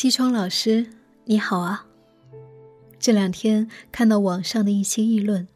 [0.00, 0.86] 西窗老师，
[1.24, 1.84] 你好啊！
[3.00, 5.48] 这两天看到网上的一些议论，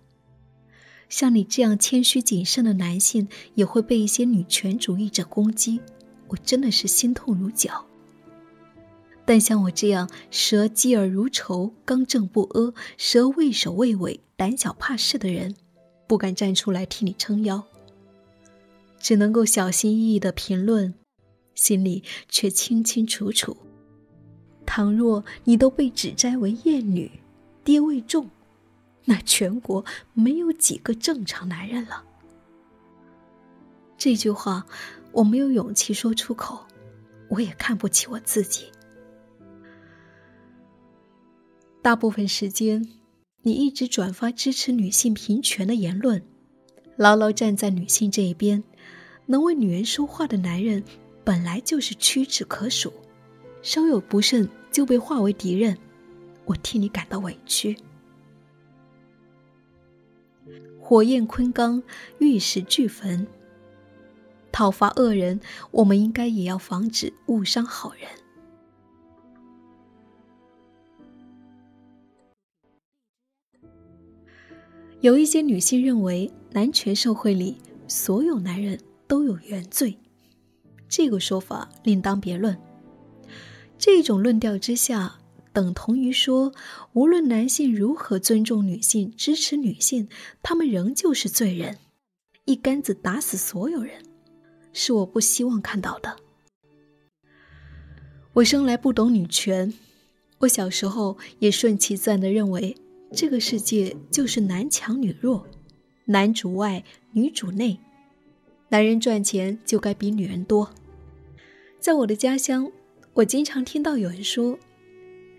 [1.09, 5.81] 像你这样谦虚谨慎的男性，也会被一些女权主义者攻击，
[6.27, 7.87] 我真的是心痛如绞。
[9.25, 15.55] 但像我这样舌疾而如仇、刚正不阿、舌畏首畏尾、胆小怕事的人，
[16.09, 17.63] 不敢站出来替你撑腰，
[18.99, 20.93] 只能够小心翼翼的评论，
[21.55, 23.57] 心里却清清楚楚。
[24.75, 27.21] 倘若你都被指摘为艳女，
[27.63, 28.31] 爹味重，
[29.05, 32.03] 那全国没有几个正常男人了。
[33.99, 34.65] 这句话
[35.13, 36.65] 我没有勇气说出口，
[37.29, 38.65] 我也看不起我自己。
[41.83, 42.89] 大部分时间，
[43.43, 46.23] 你一直转发支持女性平权的言论，
[46.97, 48.65] 牢牢站在女性这一边，
[49.27, 50.83] 能为女人说话的男人
[51.23, 52.91] 本来就是屈指可数，
[53.61, 55.79] 稍有不慎就被化为敌人，
[56.47, 57.77] 我替你感到委屈。
[60.81, 61.83] 火焰昆冈，
[62.19, 63.27] 玉石俱焚。
[64.51, 68.09] 讨伐恶人，我们应该也要防止误伤好人。
[75.01, 79.99] 有一些女性认为，男权社会里所有男人都有原罪，
[80.89, 82.57] 这个说法另当别论。
[83.85, 85.19] 这种论调之下，
[85.53, 86.53] 等同于说，
[86.93, 90.09] 无论男性如何尊重女性、支持女性，
[90.41, 91.79] 他们仍旧是罪人，
[92.45, 94.01] 一竿子打死所有人，
[94.73, 96.17] 是我不希望看到的。
[98.35, 99.75] 我生来不懂女权，
[100.39, 102.77] 我小时候也顺其自然的认为。
[103.13, 105.45] 这个世界就是男强女弱，
[106.05, 107.81] 男主外女主内，
[108.69, 110.71] 男人赚钱就该比女人多。
[111.81, 112.71] 在我的家乡，
[113.15, 114.59] 我经常听到有人说：“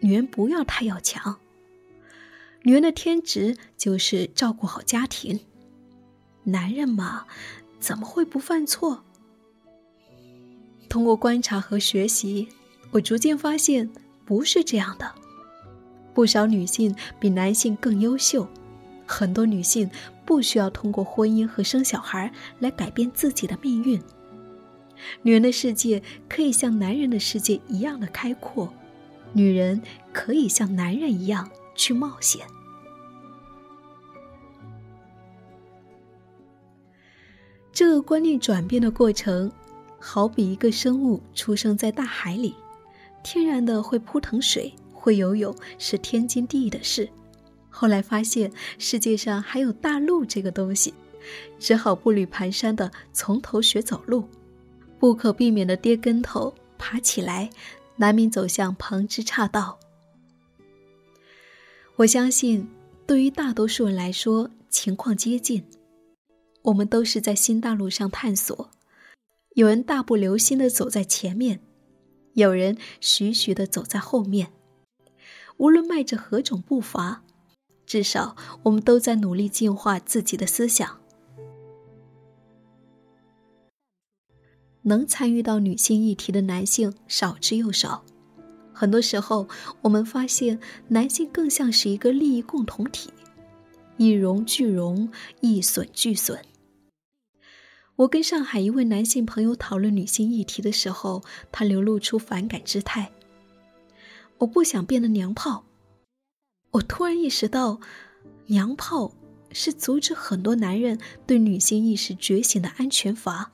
[0.01, 1.39] 女人不要太要强，
[2.61, 5.39] 女人的天职就是照顾好家庭，
[6.43, 7.25] 男人嘛，
[7.79, 9.03] 怎么会不犯错？”
[10.87, 12.47] 通过观察和学习，
[12.91, 13.89] 我逐渐发现
[14.23, 15.11] 不是这样的。
[16.13, 18.47] 不少女性比男性更优秀，
[19.07, 19.89] 很多女性
[20.23, 23.99] 不需要通过婚姻和生小孩来改变自己的命运。
[25.21, 28.71] 女人的世界可以像男人的世界一样的开阔，
[29.33, 29.81] 女人
[30.11, 32.45] 可以像男人一样去冒险。
[37.71, 39.51] 这个观念转变的过程，
[39.99, 42.53] 好比一个生物出生在大海里，
[43.23, 44.73] 天然的会扑腾水。
[44.95, 47.09] 会游泳是天经地义的事，
[47.69, 48.49] 后来发现
[48.79, 50.93] 世界上还有大陆这个东西，
[51.59, 54.23] 只好步履蹒跚的从头学走路，
[55.03, 57.49] 不可避免的跌跟头，爬起来，
[57.97, 59.77] 难免走向旁枝岔道。
[61.97, 62.69] 我相信，
[63.05, 65.65] 对于大多数人来说，情况接近，
[66.61, 68.71] 我们都是在新大陆上探索，
[69.55, 71.59] 有人大步流星的走在前面，
[72.35, 74.53] 有人徐徐的走在后面。
[75.57, 77.23] 无论迈着何种步伐，
[77.85, 81.02] 至少我们都在努力净化自己的思想。
[84.83, 88.03] 能参与到女性议题的男性少之又少，
[88.73, 89.47] 很多时候
[89.81, 93.09] 我们发现男性更像是一个利益共同体，
[93.97, 95.11] 一荣俱荣，
[95.41, 96.39] 一损俱损。
[97.95, 103.11] 我跟上海一位男性朋友讨论女性议题的时候，他流露出反感之态。
[104.39, 105.63] 我不想变得娘炮。
[106.71, 107.79] 我突然意识到，
[108.47, 109.13] 娘炮
[109.51, 113.52] 是阻止很多男人对女性意识觉醒的安全阀。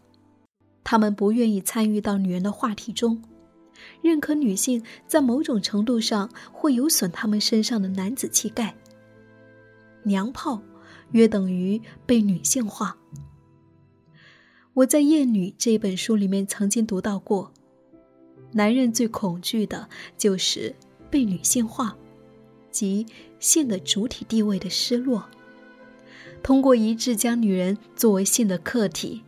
[0.83, 3.21] 他们不愿意参与到女人的话题中，
[4.01, 8.75] 认可女性在某种程度上会有损他们身上的男子气概。
[10.03, 10.61] 娘炮
[11.11, 12.97] 约等于被女性化。
[14.73, 17.51] 我在《艳女》这本书里面曾经读到过。
[18.51, 19.87] 男人最恐惧的
[20.17, 20.75] 就是
[21.11, 21.95] 被女性化，
[22.71, 23.05] 即
[23.39, 25.25] 性的主体地位的失落。
[26.41, 29.21] 通过一致将女人作为性的客体，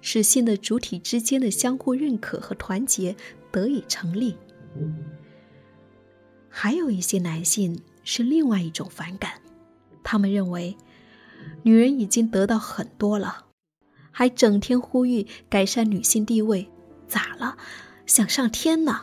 [0.00, 3.14] 使性的主体之间的相互认可和团结
[3.50, 4.36] 得以成立。
[6.48, 9.40] 还有一些男性是另外一种反感，
[10.02, 10.76] 他们认为
[11.62, 13.46] 女人已经得到很多了，
[14.10, 16.68] 还整天呼吁改善女性地位，
[17.06, 17.56] 咋了？
[18.06, 19.02] 想上天呢？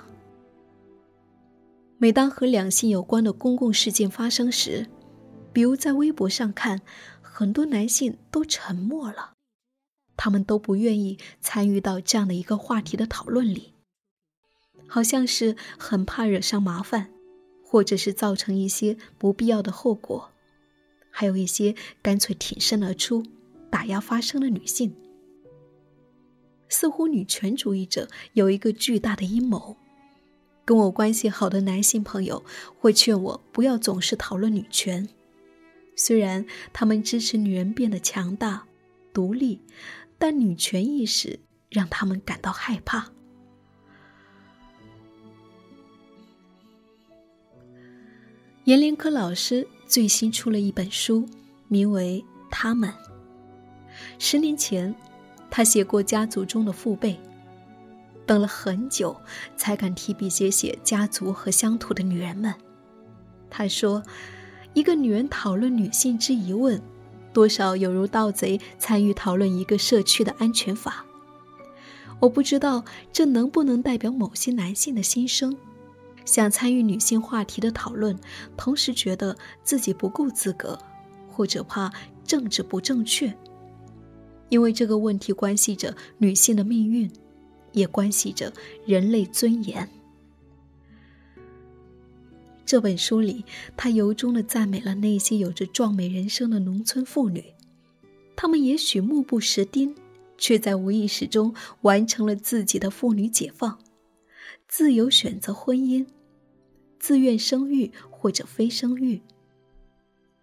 [1.97, 4.87] 每当和两性有关的公共事件发生时，
[5.53, 6.81] 比如在微博上看，
[7.21, 9.33] 很多男性都沉默了，
[10.17, 13.73] 他们都不愿意参与到这样的一个话题的讨论里。
[14.87, 17.09] 好像是很怕惹上麻烦，
[17.63, 20.31] 或者是造成一些不必要的后果；
[21.11, 23.23] 还有一些干脆挺身而出，
[23.69, 24.95] 打压发声的女性。
[26.69, 29.77] 似乎女权主义者有一个巨大的阴谋。
[30.65, 32.43] 跟我关系好的男性朋友
[32.77, 35.07] 会劝我不要总是讨论女权，
[35.95, 38.67] 虽然他们支持女人变得强大、
[39.13, 39.61] 独立，
[40.17, 43.11] 但女权意识让他们感到害怕。
[48.65, 51.25] 阎连科老师最新出了一本书，
[51.67, 52.89] 名为《他们》。
[54.19, 54.93] 十年前，
[55.49, 57.17] 他写过家族中的父辈。
[58.25, 59.15] 等了很久，
[59.55, 62.53] 才敢提笔写写家族和乡土的女人们。
[63.49, 64.03] 他说
[64.75, 66.81] ：“一个女人讨论女性之疑问，
[67.37, 71.05] 多少有如盗贼参与讨论一个社区的安全法。”
[72.19, 75.55] 我不知道这能不能代表某些男性的心声，
[76.25, 78.17] 想参与女性话题的讨论，
[78.57, 80.79] 同时觉得自己不够资格，
[81.29, 81.93] 或者怕
[82.25, 83.31] 政治不正确，
[84.49, 87.07] 因为这个问题关系着女性的命运。
[87.73, 88.51] 也关系着
[88.87, 89.87] 人类尊严。
[92.67, 93.45] 这本书里，
[93.77, 97.41] 他由衷的赞美了那些有着壮美人生的农村妇女，
[98.35, 99.95] 她们也许目不识丁，
[100.37, 103.79] 却在无意识中完成了自己的妇女解放，
[104.67, 106.05] 自由选择婚姻，
[106.99, 109.21] 自愿生育或者非生育，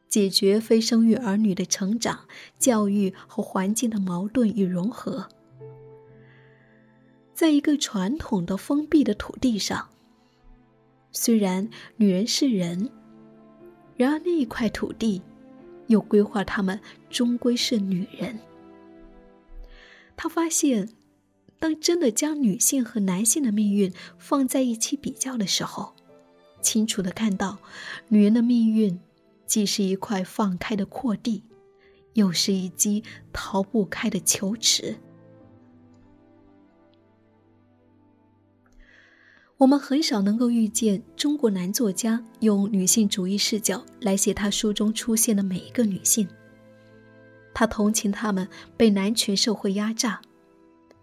[0.08, 2.20] 解决非生育儿女的成长、
[2.58, 5.28] 教育和环境的矛盾与融合。
[7.34, 9.90] 在一个传统的封闭的土地上，
[11.16, 12.90] 虽然女人是人，
[13.96, 15.22] 然而那一块土地
[15.86, 18.38] 又规划她们终归是女人。
[20.16, 20.90] 他发现，
[21.60, 25.94] 当真的将女性和男性的命运放在一起比较的时候，
[26.60, 27.58] 清楚的看到，
[28.08, 28.98] 女人的命运
[29.46, 31.44] 既是一块放开的阔地，
[32.14, 34.96] 又是一击逃不开的球池。
[39.64, 46.28] 我们很少能够遇见中国男作家用女性主义视角来写他书中出现的每一个女性。
[47.54, 48.46] 他同情她们
[48.76, 50.20] 被男权社会压榨，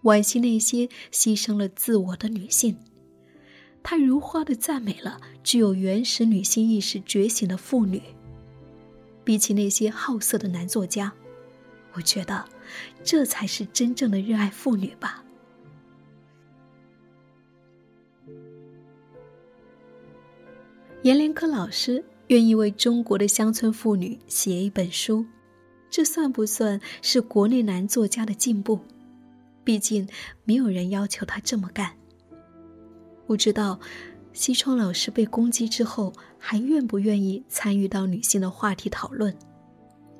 [0.03, 2.77] 惋惜那些牺牲了自我的女性。
[3.81, 7.99] 他如花的赞美了具有原始女性意识觉醒的妇女。
[9.23, 11.11] 比起那些好色的男作家，
[11.93, 12.45] 我觉得
[13.03, 15.23] 这才是真正的热爱妇女吧。
[21.03, 25.25] 阎连科老师愿意为中国的乡村妇女写一本书，
[25.89, 28.79] 这算不算是国内男作家的进步？
[29.63, 30.07] 毕竟
[30.43, 31.91] 没有人要求他这么干。
[33.25, 33.79] 不知道
[34.31, 39.35] 西窗老师被攻击之后，还愿不愿意参与到女性的话题讨论？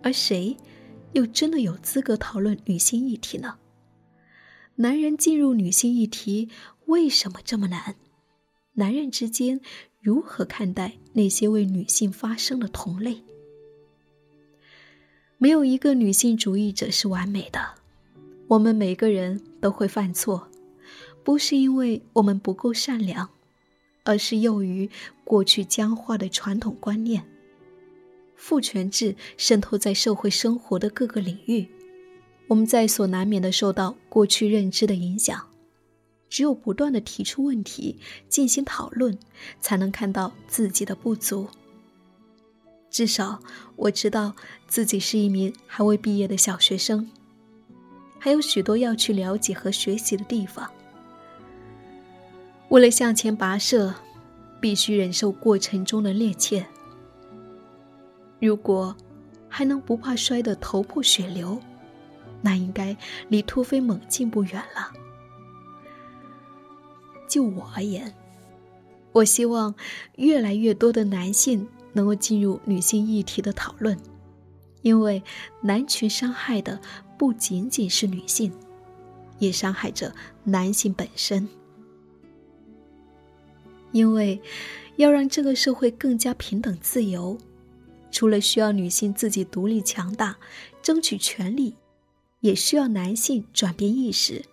[0.01, 0.57] 而谁
[1.13, 3.60] 又真的有资格讨论女性议题呢？
[4.78, 6.50] 男人进入女性议题
[6.88, 7.98] 为什么这么难？
[8.74, 9.62] 男人之间。
[10.01, 13.21] 如何看待那些为女性发声的同类？
[15.38, 17.75] 没有一个女性主义者是完美的，
[18.47, 20.47] 我们每个人都会犯错，
[21.23, 23.30] 不是因为我们不够善良，
[24.04, 24.90] 而是囿于
[25.23, 27.23] 过去僵化的传统观念。
[28.35, 31.68] 父权制渗透在社会生活的各个领域，
[32.47, 35.50] 我们在所难免的受到过去认知的影响。
[36.31, 39.19] 只有不断的提出问题，进行讨论，
[39.59, 41.50] 才能看到自己的不足。
[42.90, 43.40] 至少
[43.76, 44.33] 我知道
[44.66, 47.09] 自己是一名还未毕业的小学生，
[48.18, 50.71] 还有许多要去了解和学习的地方。
[52.69, 53.94] 为了向前跋涉，
[54.61, 56.64] 必须忍受过程中的趔趄。
[58.40, 58.95] 如果
[59.50, 61.61] 还能不怕摔得头破血流，
[62.42, 62.95] 那应该
[63.28, 64.94] 离突飞猛进不远了。
[67.31, 68.14] 就我而言，
[69.14, 69.73] 我希望
[70.18, 73.97] 越来越多的男性能够进入女性议题的讨论，
[74.81, 75.23] 因为
[75.61, 76.78] 男权伤害的
[77.18, 78.52] 不仅仅是女性，
[79.40, 81.47] 也伤害着男性本身。
[83.94, 84.42] 因为
[84.97, 87.38] 要让这个社会更加平等自由，
[88.11, 90.35] 除了需要女性自己独立强大、
[90.81, 91.76] 争取权利，
[92.42, 94.44] 也需要男性转变意识。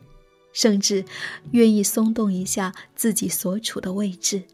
[0.53, 1.05] 甚至
[1.53, 4.45] 愿意松动一下自己所处的位置。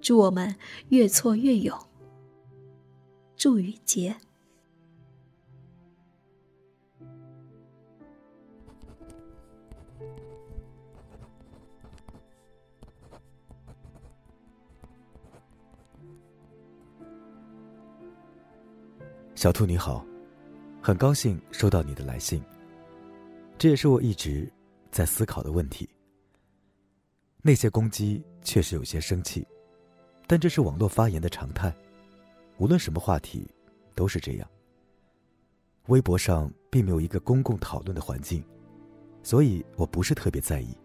[0.00, 0.56] 祝我们
[0.88, 1.78] 越挫越勇。
[3.36, 4.16] 祝雨杰。
[19.34, 20.06] 小兔你好，
[20.80, 22.40] 很高兴收到你的来信。
[23.62, 24.52] 这也是我一直
[24.90, 25.88] 在思考的问题。
[27.42, 29.46] 那些攻击确实有些生气，
[30.26, 31.72] 但这是网络发言的常态，
[32.58, 33.48] 无论什么话题，
[33.94, 34.50] 都是这样。
[35.86, 38.44] 微博上并没有一个公共讨论的环境，
[39.22, 40.76] 所以我不是特别在意。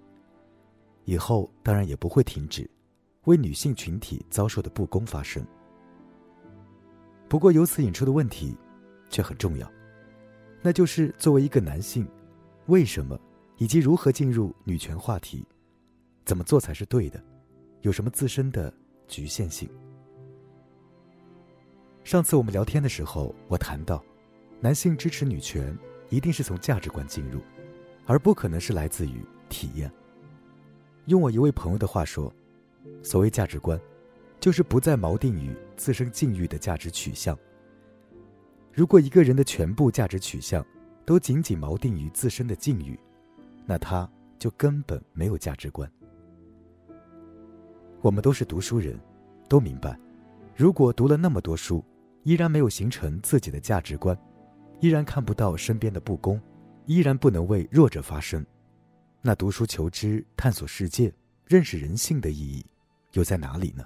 [1.05, 2.69] 以后当然也不会停止
[3.24, 5.43] 为女性群体遭受的不公发声。
[7.27, 8.55] 不过由此引出的问题
[9.10, 9.67] 却很重要，
[10.62, 12.07] 那就是作为一个男性，
[12.67, 13.17] 为什么
[13.57, 15.45] 以及如何进入女权话题？
[16.25, 17.24] 怎么做才是对的？
[17.81, 18.74] 有什么自身的
[19.07, 19.69] 局限性？
[22.03, 24.03] 上次我们聊天的时候，我谈到，
[24.59, 25.77] 男性支持女权
[26.09, 27.39] 一定是从价值观进入，
[28.05, 29.89] 而不可能是来自于体验。
[31.05, 32.33] 用我一位朋友的话说，
[33.01, 33.79] 所谓价值观，
[34.41, 37.38] 就是不再锚定于自身境遇的价值取向。
[38.74, 40.65] 如果一个人的全部价值取向
[41.07, 42.99] 都仅仅锚定于自身的境遇，
[43.65, 45.89] 那他就根本没有价值观。
[48.01, 48.99] 我们都是读书人，
[49.47, 49.97] 都明白，
[50.53, 51.81] 如果读了那么多书，
[52.23, 54.19] 依然没有形成自己的价值观，
[54.81, 56.41] 依然看不到身边的不公，
[56.85, 58.45] 依然不能为弱者发声，
[59.21, 61.13] 那读书求知、探索世界、
[61.45, 62.65] 认识人性的意义，
[63.13, 63.85] 又在哪里呢？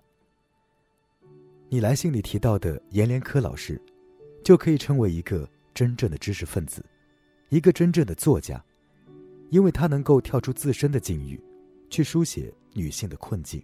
[1.69, 3.79] 你来信里提到的阎连科老师，
[4.43, 6.83] 就可以称为一个真正的知识分子，
[7.51, 8.63] 一个真正的作家，
[9.49, 11.37] 因为他能够跳出自身的境遇，
[11.89, 13.61] 去书写女性的困境。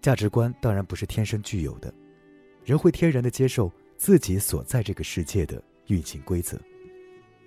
[0.00, 1.92] 价值观当然不是天生具有的，
[2.64, 6.58] 人会天然的接受自己所在这个世界的运行规则，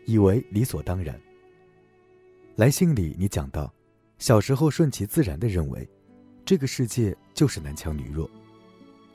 [0.05, 1.20] 以为理所当然。
[2.55, 3.74] 来信里你讲到，
[4.20, 5.89] 小时候顺其自然的认为，
[6.46, 8.29] 这个世界就是男强女弱。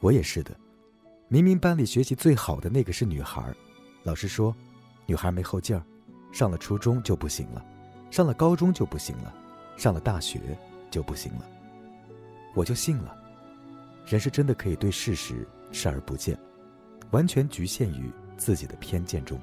[0.01, 0.59] 我也是的，
[1.29, 3.55] 明明班里学习最好的那个是女孩，
[4.03, 4.53] 老师说，
[5.09, 5.83] 女孩没后劲儿，
[6.31, 7.65] 上了初中就不行了，
[8.11, 9.35] 上了高中就不行了，
[9.75, 10.39] 上了大学
[10.91, 11.47] 就不行了，
[12.55, 13.17] 我就信了。
[14.05, 16.39] 人是真的可以对事实视而不见，
[17.11, 19.41] 完全局限于自己的偏见中。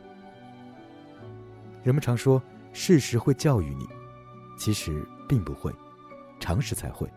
[1.81, 2.39] 人们常说
[2.71, 3.87] 事实会教育你，
[4.59, 5.73] 其实并不会，
[6.39, 7.11] 常识才会。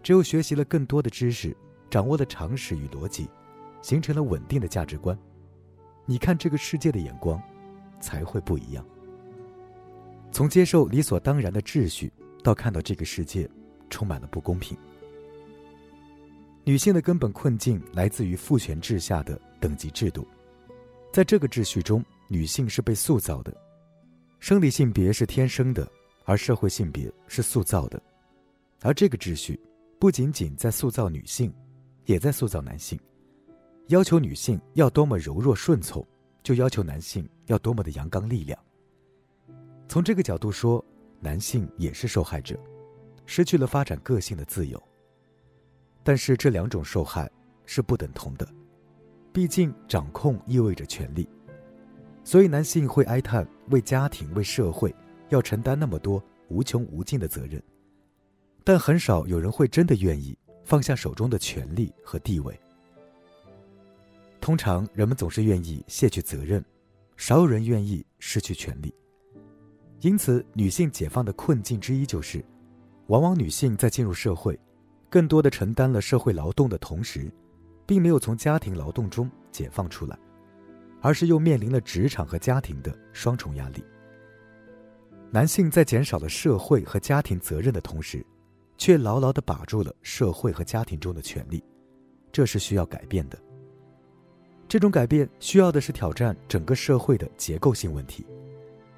[0.00, 1.56] 只有学习了更多的知识，
[1.90, 3.28] 掌握了常识与逻辑，
[3.82, 5.18] 形成了稳定的价值观，
[6.10, 7.38] 你看这个世界的眼光
[8.00, 8.82] 才会不一样。
[10.32, 12.10] 从接受理所当然的秩序，
[12.42, 13.46] 到看到这个世界
[13.90, 14.74] 充满了不公平。
[16.64, 20.26] 女性的根本困境来自于父权制下的等级制度，
[21.12, 23.54] 在这个秩序中，女性是被塑造的，
[24.40, 25.86] 生理性别是天生的，
[26.24, 28.02] 而社会性别是塑造的，
[28.80, 29.60] 而这个秩序
[29.98, 31.52] 不仅仅在塑造女性，
[32.06, 32.98] 也在塑造男性，
[33.88, 36.06] 要求女性要多么柔弱顺从，
[36.42, 38.58] 就要求男性要多么的阳刚力量。
[39.88, 40.84] 从这个角度说，
[41.20, 42.58] 男性也是受害者，
[43.24, 44.82] 失去了发展个性的自由。
[46.02, 47.30] 但是这两种受害
[47.64, 48.46] 是不等同的，
[49.32, 51.26] 毕竟掌控意味着权利，
[52.22, 54.94] 所以男性会哀叹为家庭、为社会
[55.30, 57.62] 要承担那么多无穷无尽的责任，
[58.64, 62.58] 但很少有人会真的愿意放下手中的权利和地位。
[64.40, 66.64] 通常人们总是愿意卸去责任，
[67.16, 68.94] 少有人愿意失去权利。
[70.00, 72.44] 因此，女性解放的困境之一就是，
[73.08, 74.58] 往往女性在进入社会。
[75.10, 77.32] 更多的承担了社会劳动的同时，
[77.86, 80.18] 并没有从家庭劳动中解放出来，
[81.00, 83.82] 而是又面临了职场和家庭的双重压力。
[85.30, 88.24] 男性在减少了社会和家庭责任的同时，
[88.76, 91.64] 却牢牢地把住了社会和家庭中的权利，
[92.30, 93.38] 这是需要改变的。
[94.68, 98.26] 这种改变需要的是挑战整个社会的结构性问题，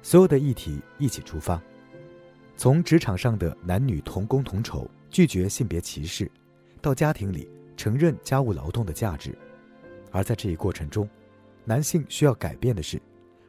[0.01, 1.61] 所有的议题一起出发，
[2.57, 4.89] 从职场上的男女同工同酬。
[5.11, 6.31] 拒绝性别歧视，
[6.81, 9.37] 到家庭里承认家务劳动的价值，
[10.09, 11.05] 而在这一过程中，
[11.65, 12.97] 男性需要改变的是，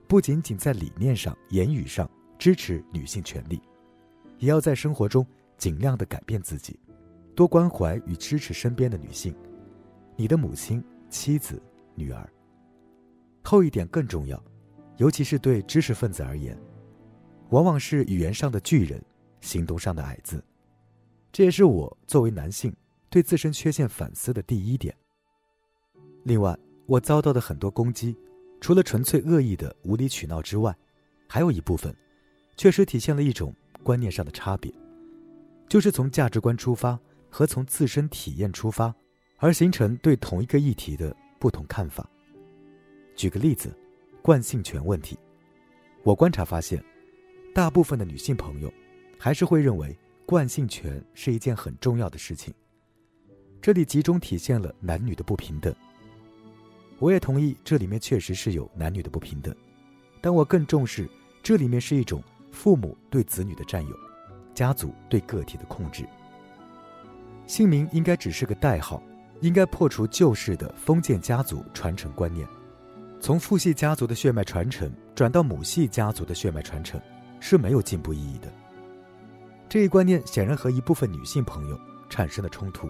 [0.09, 3.63] 不仅仅在理念上、言语上支持女性权利，
[4.39, 5.25] 也要在生活中
[5.57, 6.77] 尽量的改变自己，
[7.37, 9.33] 多关怀与支持身边的女性，
[10.17, 11.63] 你的母亲、妻子、
[11.95, 12.29] 女儿。
[13.45, 14.43] 后一点更重要，
[14.97, 16.57] 尤其是对知识分子而言，
[17.51, 19.03] 往往是语言上的巨人，
[19.41, 20.43] 行动上的矮子。
[21.33, 22.75] 这也是我作为男性
[23.11, 24.95] 对自身缺陷反思的第一点。
[26.25, 26.57] 另外，
[26.87, 28.17] 我遭到的很多攻击，
[28.61, 30.75] 除了纯粹恶意的无理取闹之外，
[31.29, 31.95] 还有一部分，
[32.57, 34.73] 确实体现了一种观念上的差别，
[35.69, 38.95] 就是从价值观出发和从自身体验出发，
[39.39, 42.09] 而形成对同一个议题的不同看法。
[43.17, 43.77] 举个例子，
[44.23, 45.19] 惯性权问题，
[46.05, 46.81] 我观察发现，
[47.53, 48.73] 大部分的女性朋友
[49.19, 52.55] 还是会认为惯性权是一件很重要的事情。
[53.61, 55.75] 这里集中体现了男女的不平等。
[57.01, 59.53] 我也同意，这里面确实是有男女的不平等，
[60.21, 61.11] 但我更重视
[61.43, 62.23] 这里面是一种
[62.53, 63.97] 父母对子女的占有，
[64.55, 66.07] 家族对个体的控制。
[67.49, 69.03] 姓名应该只是个代号，
[69.43, 72.47] 应该破除旧式的封建家族传承观念，
[73.21, 76.99] 从父系家族的血脉传承转到母系家族的血脉传承
[77.41, 78.51] 是没有进步意义的。
[79.69, 82.89] 这一观念显然和一部分女性朋友产生了冲突，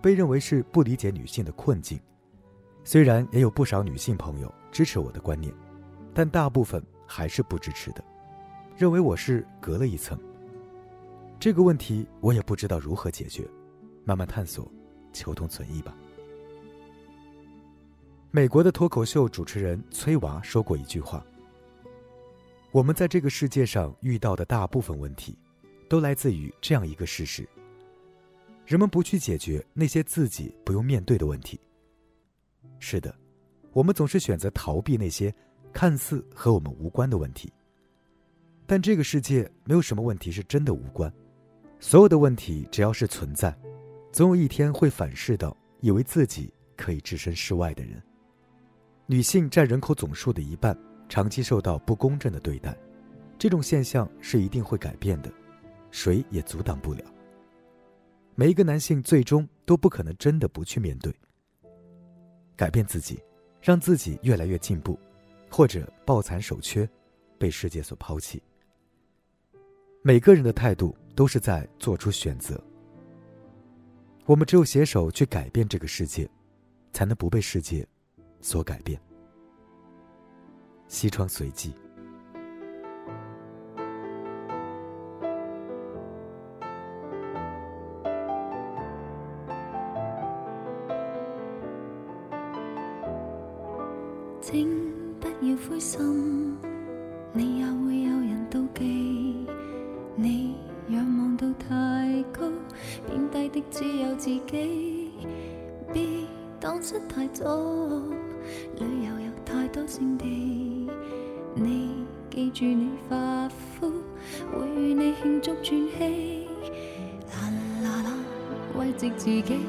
[0.00, 1.98] 被认为是不理解女性的困境。
[2.84, 5.52] 虽然也有不少女性朋友支持我的观念，
[6.14, 8.04] 但大部分还是不支持的，
[8.76, 10.16] 认为我是隔了一层。
[11.40, 13.44] 这个问题我也不知道如何解决，
[14.04, 14.70] 慢慢探索，
[15.12, 15.96] 求同存异吧。
[18.30, 21.24] 美国的脱口秀主持人崔娃说过一句话
[22.72, 25.36] ：“我们在这个世界上遇到的大部分问题，
[25.88, 27.46] 都来自于这样一个事实：
[28.64, 31.60] 人们不去解决那些自己不用面对的问题。”
[32.80, 33.14] 是的，
[33.72, 35.32] 我们总是选择逃避那些
[35.72, 37.52] 看似和我们无关的问题。
[38.64, 41.12] 但这个世界没有什么问题是真的无关，
[41.80, 43.54] 所有的问题只要是存在，
[44.12, 48.00] 总有一天会反噬到以为自己可以置身事外的人。
[49.06, 50.76] 女性占人口总数的一半，
[51.08, 52.76] 长期受到不公正的对待，
[53.38, 55.32] 这种现象是一定会改变的，
[55.90, 57.02] 谁也阻挡不了。
[58.34, 61.14] 每一个男性最终都不可能真的不去面对。
[62.54, 63.18] 改变自己，
[63.62, 64.98] 让自己越来越进步，
[65.50, 66.88] 或者抱残守缺，
[67.38, 68.42] 被世界所抛弃。
[70.02, 72.62] 每个人的态度都是在做出选择。
[74.24, 76.28] 我们只有携手去改变这个世界，
[76.92, 77.86] 才能不被世界
[78.40, 79.00] 所改变。
[80.86, 81.74] 西窗随记。
[94.40, 94.68] 请
[95.18, 96.00] 不要灰心，
[105.92, 106.02] 别
[106.60, 107.44] 当失太早，
[108.78, 110.88] 旅游有太多胜地。
[111.54, 113.92] 你记住你发肤，
[114.52, 116.48] 会与你庆祝转机。
[117.30, 117.50] 啦
[117.82, 118.14] 啦啦，
[118.78, 119.60] 慰藉自己，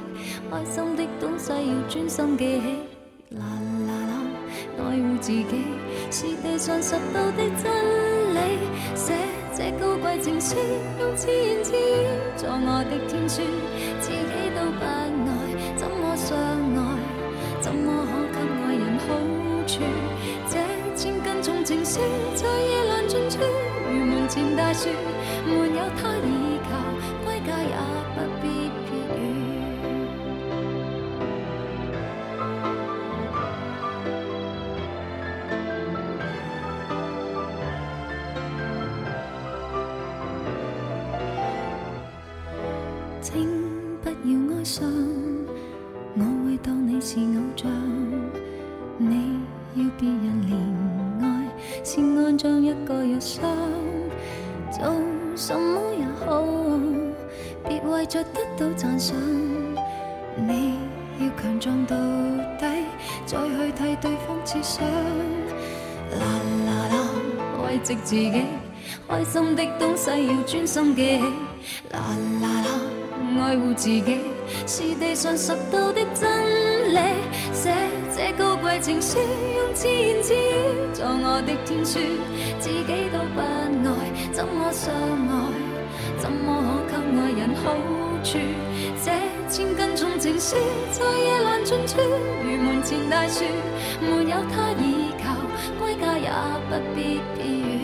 [0.50, 3.38] 开心的东西要专心记起。
[3.38, 3.46] 啦
[3.88, 4.14] 啦啦。
[4.80, 5.46] 爱护自己
[6.10, 8.38] 是地上拾到的真理。
[8.96, 9.14] 写
[9.56, 10.56] 这高贵情书，
[11.00, 12.08] 用自言自语
[12.38, 13.42] 作我的天书。
[21.94, 23.38] 在夜阑尽处，
[23.86, 24.90] 如门前大树，
[25.46, 26.10] 没有他
[64.64, 64.84] 想。
[66.20, 66.26] 啦
[66.66, 66.96] 啦啦，
[67.64, 68.46] 慰藉自己，
[69.08, 71.24] 开心的东西要专心记起。
[71.92, 72.00] 啦
[72.42, 72.70] 啦啦。
[73.42, 74.20] 爱护自己
[74.68, 77.00] 是地上拾到的真理。
[77.52, 77.74] 写
[78.16, 80.38] 这高贵情书，用自言自语
[80.94, 82.00] 做我的天书。
[82.60, 85.32] 自己都不爱，怎么相爱？
[86.20, 87.76] 怎么可给爱人好
[88.24, 88.38] 处？
[89.04, 89.12] 这
[89.54, 90.56] 千斤重情书
[90.92, 93.44] 在夜阑尽处，如门前大树，
[94.02, 95.36] 没有他倚靠，
[95.80, 96.28] 归家也
[96.68, 97.83] 不必疲倦。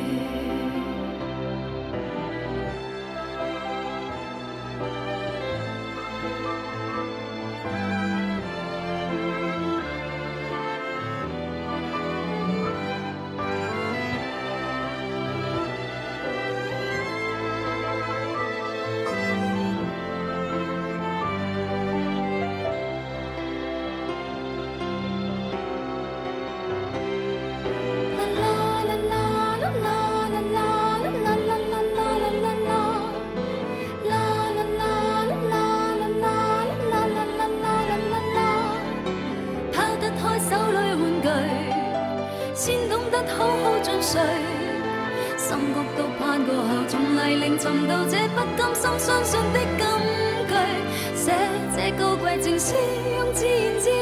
[51.90, 52.76] 这高贵情书，
[53.18, 53.94] 用自言自语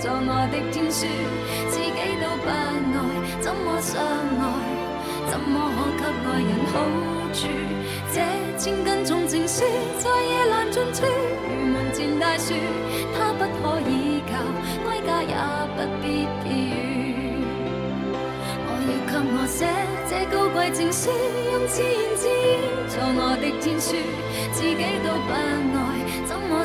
[0.00, 1.06] 作我的天书，
[1.70, 1.86] 自己
[2.18, 2.58] 都不爱，
[3.40, 4.42] 怎么相爱？
[5.30, 6.74] 怎么可给爱人好
[7.32, 7.46] 处？
[8.12, 8.18] 这
[8.58, 9.62] 千斤重情书，
[10.00, 11.06] 再也难尽处。
[11.46, 12.54] 如门前大树，
[13.14, 14.42] 它不可以靠，
[14.82, 15.32] 归家也
[15.76, 17.38] 不必寄语。
[18.66, 19.62] 我要给我写
[20.10, 21.08] 这高贵情书，
[21.52, 23.94] 用自言自语做我的天书，
[24.50, 24.74] 自己
[25.06, 25.87] 都不爱，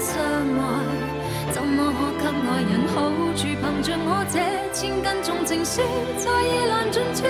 [0.04, 0.62] 相爱？
[1.52, 2.96] 怎么可给爱人好
[3.36, 3.48] 处？
[3.48, 4.36] 凭着我这
[4.74, 5.82] 千斤重情书，
[6.18, 7.24] 再也难尽处。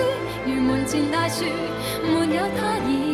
[0.44, 1.44] 如门前大树，
[2.02, 3.13] 没有他倚，